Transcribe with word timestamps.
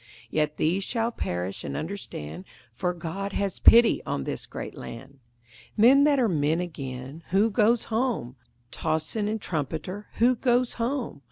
Yet 0.31 0.57
these 0.57 0.83
shall 0.83 1.11
perish 1.11 1.63
and 1.63 1.77
understand, 1.77 2.45
For 2.73 2.91
God 2.91 3.33
has 3.33 3.59
pity 3.59 4.01
on 4.03 4.23
this 4.23 4.47
great 4.47 4.75
land. 4.75 5.19
Men 5.77 6.05
that 6.05 6.17
are 6.17 6.27
men 6.27 6.59
again; 6.59 7.21
who 7.29 7.51
goes 7.51 7.83
home? 7.83 8.35
Tocsin 8.71 9.27
and 9.27 9.39
trumpeter! 9.39 10.07
Who 10.13 10.35
goes 10.37 10.73
home? 10.73 11.19